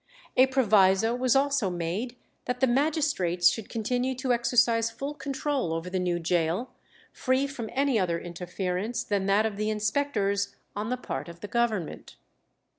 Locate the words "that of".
9.27-9.57